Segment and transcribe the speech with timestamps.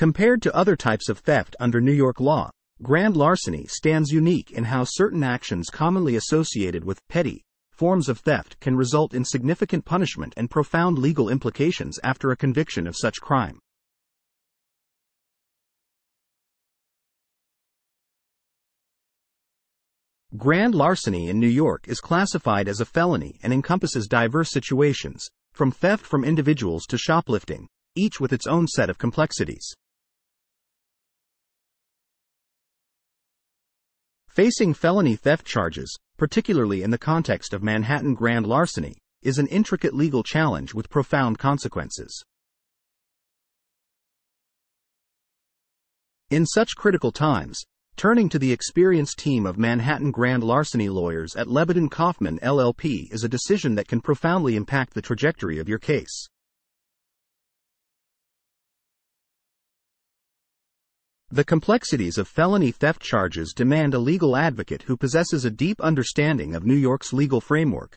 [0.00, 2.48] Compared to other types of theft under New York law,
[2.80, 8.58] grand larceny stands unique in how certain actions commonly associated with petty forms of theft
[8.60, 13.58] can result in significant punishment and profound legal implications after a conviction of such crime.
[20.34, 25.70] Grand larceny in New York is classified as a felony and encompasses diverse situations, from
[25.70, 29.76] theft from individuals to shoplifting, each with its own set of complexities.
[34.40, 39.92] Facing felony theft charges, particularly in the context of Manhattan grand larceny, is an intricate
[39.92, 42.24] legal challenge with profound consequences.
[46.30, 47.60] In such critical times,
[47.96, 53.22] turning to the experienced team of Manhattan grand larceny lawyers at Lebedin Kofman LLP is
[53.22, 56.30] a decision that can profoundly impact the trajectory of your case.
[61.32, 66.56] The complexities of felony theft charges demand a legal advocate who possesses a deep understanding
[66.56, 67.96] of New York's legal framework,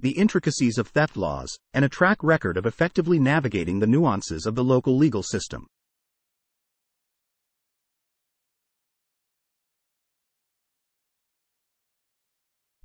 [0.00, 4.54] the intricacies of theft laws, and a track record of effectively navigating the nuances of
[4.54, 5.66] the local legal system.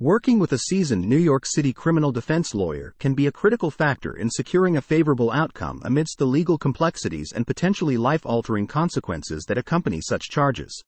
[0.02, 4.16] Working with a seasoned New York City criminal defense lawyer can be a critical factor
[4.16, 9.58] in securing a favorable outcome amidst the legal complexities and potentially life altering consequences that
[9.58, 10.82] accompany such charges.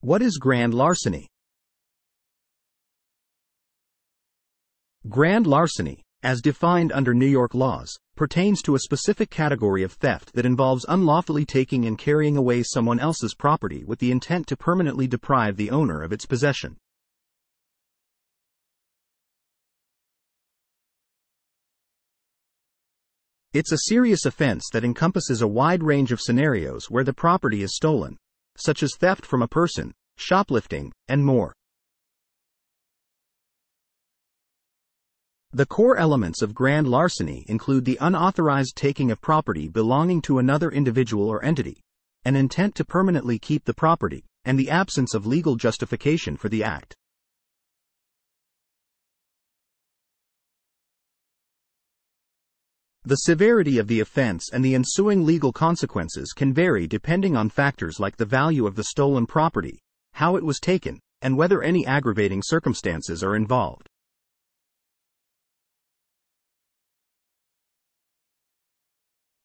[0.00, 1.28] What is grand larceny?
[5.08, 10.32] Grand larceny, as defined under New York laws, pertains to a specific category of theft
[10.34, 15.06] that involves unlawfully taking and carrying away someone else's property with the intent to permanently
[15.06, 16.76] deprive the owner of its possession.
[23.52, 27.76] It's a serious offense that encompasses a wide range of scenarios where the property is
[27.76, 28.16] stolen,
[28.56, 31.52] such as theft from a person, shoplifting, and more.
[35.54, 40.70] The core elements of grand larceny include the unauthorized taking of property belonging to another
[40.70, 41.82] individual or entity,
[42.24, 46.64] an intent to permanently keep the property, and the absence of legal justification for the
[46.64, 46.96] act.
[53.04, 58.00] The severity of the offense and the ensuing legal consequences can vary depending on factors
[58.00, 59.80] like the value of the stolen property,
[60.14, 63.86] how it was taken, and whether any aggravating circumstances are involved.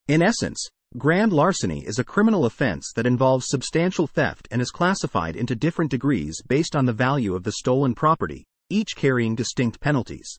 [0.08, 5.36] In essence, grand larceny is a criminal offense that involves substantial theft and is classified
[5.36, 10.38] into different degrees based on the value of the stolen property, each carrying distinct penalties.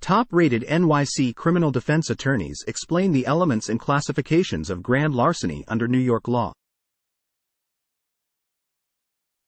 [0.00, 5.88] Top rated NYC criminal defense attorneys explain the elements and classifications of grand larceny under
[5.88, 6.52] New York law.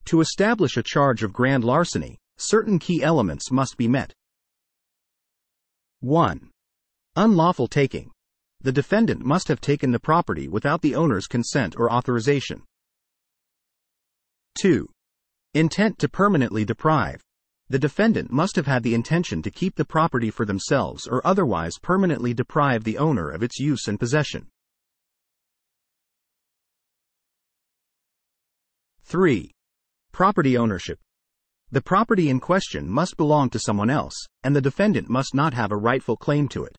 [0.05, 4.13] To establish a charge of grand larceny, certain key elements must be met.
[6.01, 6.49] 1.
[7.15, 8.11] Unlawful taking.
[8.59, 12.63] The defendant must have taken the property without the owner's consent or authorization.
[14.59, 14.87] 2.
[15.53, 17.21] Intent to permanently deprive.
[17.69, 21.77] The defendant must have had the intention to keep the property for themselves or otherwise
[21.81, 24.47] permanently deprive the owner of its use and possession.
[29.03, 29.51] 3.
[30.11, 30.99] Property ownership.
[31.73, 35.71] The property in question must belong to someone else, and the defendant must not have
[35.71, 36.75] a rightful claim to it.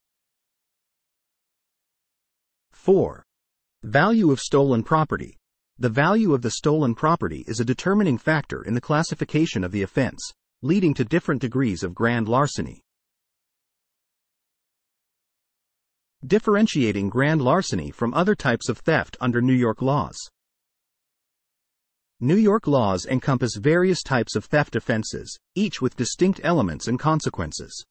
[2.72, 3.24] 4.
[3.84, 5.38] Value of stolen property.
[5.78, 9.82] The value of the stolen property is a determining factor in the classification of the
[9.82, 10.20] offense,
[10.60, 12.82] leading to different degrees of grand larceny.
[16.24, 20.16] Differentiating grand larceny from other types of theft under New York laws.
[22.24, 27.84] New York laws encompass various types of theft offenses, each with distinct elements and consequences.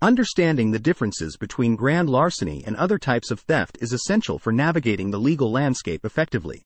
[0.00, 5.10] Understanding the differences between grand larceny and other types of theft is essential for navigating
[5.10, 6.62] the legal landscape effectively.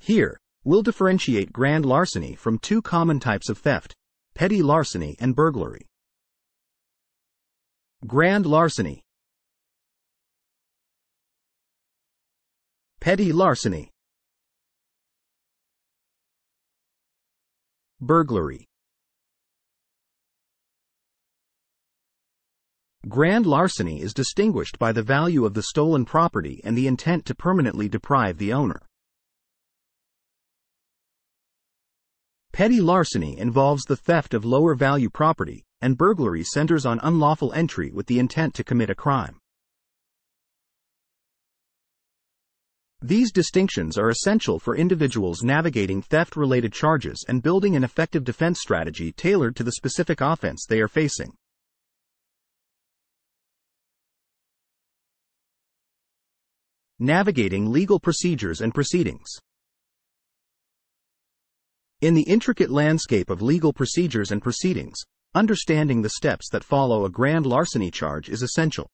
[0.00, 3.94] Here, we'll differentiate grand larceny from two common types of theft
[4.34, 5.86] petty larceny and burglary.
[8.04, 9.04] Grand larceny
[13.00, 13.90] Petty larceny.
[17.98, 18.66] Burglary.
[23.08, 27.34] Grand larceny is distinguished by the value of the stolen property and the intent to
[27.34, 28.82] permanently deprive the owner.
[32.52, 37.90] Petty larceny involves the theft of lower value property, and burglary centers on unlawful entry
[37.90, 39.39] with the intent to commit a crime.
[43.02, 48.60] These distinctions are essential for individuals navigating theft related charges and building an effective defense
[48.60, 51.32] strategy tailored to the specific offense they are facing.
[56.98, 59.30] Navigating legal procedures and proceedings.
[62.02, 64.98] In the intricate landscape of legal procedures and proceedings,
[65.34, 68.90] understanding the steps that follow a grand larceny charge is essential.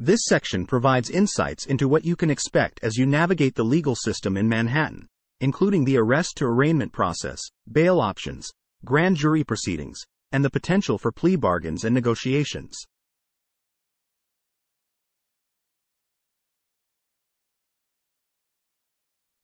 [0.00, 4.36] This section provides insights into what you can expect as you navigate the legal system
[4.36, 5.08] in Manhattan,
[5.40, 7.40] including the arrest to arraignment process,
[7.72, 8.48] bail options,
[8.84, 9.98] grand jury proceedings,
[10.30, 12.78] and the potential for plea bargains and negotiations.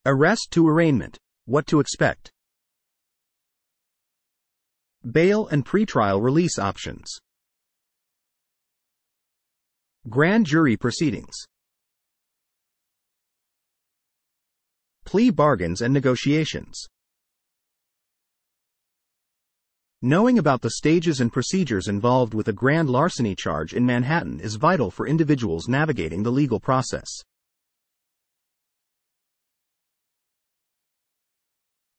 [0.06, 1.18] Arrest to arraignment.
[1.46, 2.30] What to expect.
[5.10, 7.18] Bail and pretrial release options.
[10.10, 11.34] Grand jury proceedings.
[15.06, 16.78] Plea bargains and negotiations.
[20.02, 24.56] Knowing about the stages and procedures involved with a grand larceny charge in Manhattan is
[24.56, 27.08] vital for individuals navigating the legal process.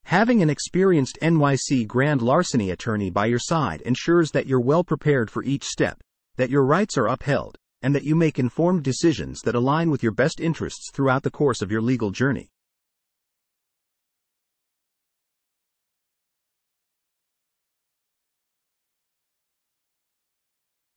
[0.04, 5.31] Having an experienced NYC grand larceny attorney by your side ensures that you're well prepared
[5.31, 6.00] for each step,
[6.36, 10.12] that your rights are upheld, and that you make informed decisions that align with your
[10.12, 12.50] best interests throughout the course of your legal journey.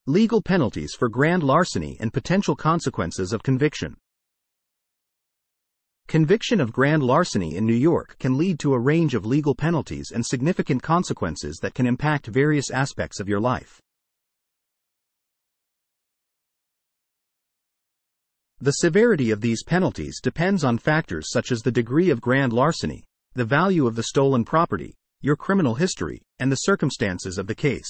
[0.06, 3.94] Legal penalties for grand larceny and potential consequences of conviction.
[6.06, 10.10] Conviction of grand larceny in New York can lead to a range of legal penalties
[10.10, 13.82] and significant consequences that can impact various aspects of your life.
[18.60, 23.04] The severity of these penalties depends on factors such as the degree of grand larceny,
[23.34, 27.88] the value of the stolen property, your criminal history, and the circumstances of the case.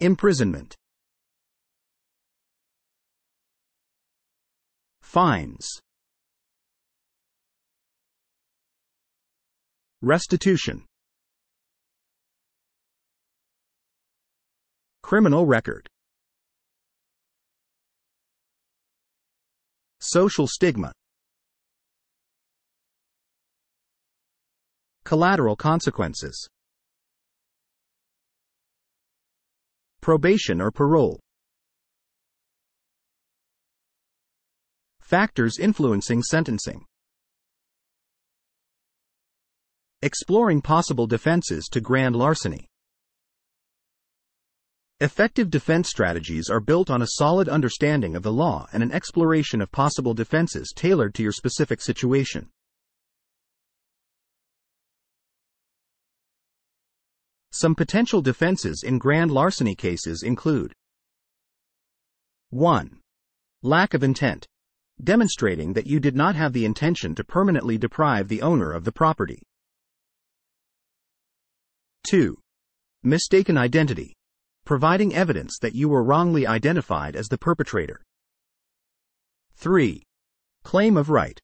[0.00, 0.74] Imprisonment.
[5.02, 5.68] Fines.
[10.00, 10.86] Restitution
[15.12, 15.86] Criminal record.
[20.00, 20.90] Social stigma.
[25.04, 26.48] Collateral consequences.
[30.00, 31.20] Probation or parole.
[35.02, 36.86] Factors influencing sentencing.
[40.00, 42.66] Exploring possible defenses to grand larceny.
[45.02, 49.60] Effective defense strategies are built on a solid understanding of the law and an exploration
[49.60, 52.48] of possible defenses tailored to your specific situation.
[57.50, 60.72] Some potential defenses in grand larceny cases include
[62.50, 63.00] 1.
[63.64, 64.46] Lack of intent,
[65.02, 68.92] demonstrating that you did not have the intention to permanently deprive the owner of the
[68.92, 69.42] property.
[72.06, 72.38] 2.
[73.02, 74.14] Mistaken identity,
[74.64, 78.00] providing evidence that you were wrongly identified as the perpetrator.
[79.56, 80.02] 3.
[80.62, 81.40] Claim of right,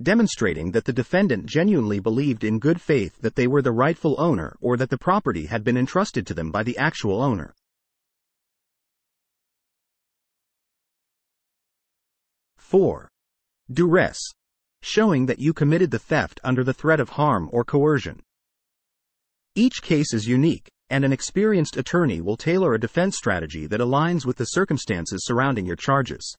[0.00, 4.56] demonstrating that the defendant genuinely believed in good faith that they were the rightful owner
[4.60, 7.54] or that the property had been entrusted to them by the actual owner.
[12.58, 13.08] 4.
[13.72, 14.18] Duress,
[14.82, 18.20] showing that you committed the theft under the threat of harm or coercion.
[19.54, 24.24] Each case is unique, and an experienced attorney will tailor a defense strategy that aligns
[24.24, 26.36] with the circumstances surrounding your charges.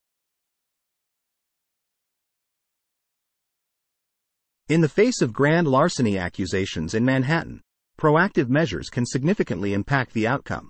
[4.68, 7.62] In the face of grand larceny accusations in Manhattan,
[8.00, 10.70] proactive measures can significantly impact the outcome.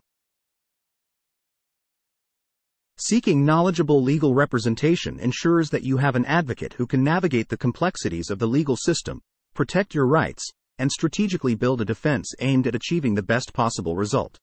[2.97, 8.29] Seeking knowledgeable legal representation ensures that you have an advocate who can navigate the complexities
[8.29, 9.21] of the legal system,
[9.53, 14.39] protect your rights, and strategically build a defense aimed at achieving the best possible result.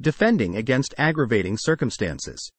[0.00, 2.50] Defending against aggravating circumstances.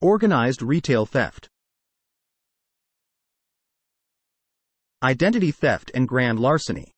[0.00, 1.48] Organized retail theft.
[5.02, 6.92] Identity theft and grand larceny.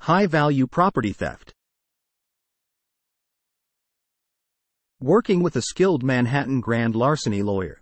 [0.00, 1.54] High value property theft.
[5.02, 7.80] Working with a skilled Manhattan grand larceny lawyer.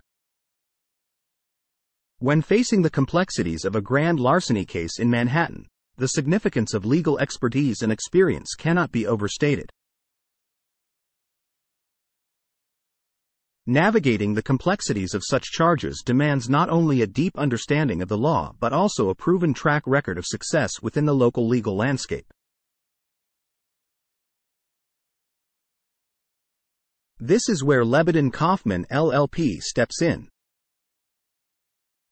[2.19, 7.19] When facing the complexities of a grand larceny case in Manhattan, the significance of legal
[7.19, 9.69] expertise and experience cannot be overstated.
[13.67, 18.53] Navigating the complexities of such charges demands not only a deep understanding of the law
[18.61, 22.31] but also a proven track record of success within the local legal landscape.
[27.21, 30.29] This is where Lebedin Kofman LLP steps in.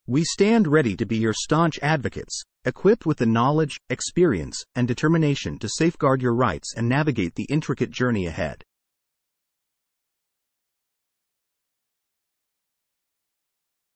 [0.06, 5.60] We stand ready to be your staunch advocates, equipped with the knowledge, experience, and determination
[5.60, 8.66] to safeguard your rights and navigate the intricate journey ahead.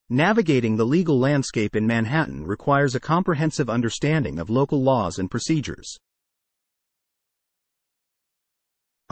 [0.09, 5.97] Navigating the legal landscape in Manhattan requires a comprehensive understanding of local laws and procedures.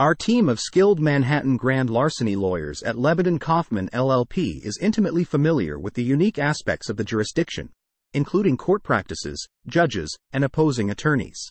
[0.00, 5.78] Our team of skilled Manhattan grand larceny lawyers at Lebedin Kofman LLP is intimately familiar
[5.78, 7.68] with the unique aspects of the jurisdiction,
[8.14, 11.50] including court practices, judges, and opposing attorneys.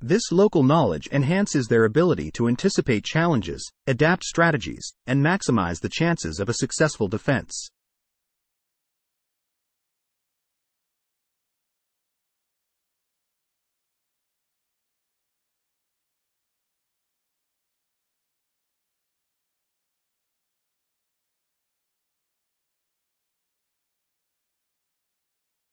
[0.00, 6.40] This local knowledge enhances their ability to anticipate challenges, adapt strategies, and maximize the chances
[6.40, 7.68] of a successful defense.